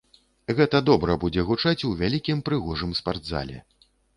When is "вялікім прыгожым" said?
2.01-2.99